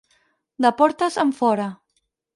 [0.65, 1.69] De portes enfora.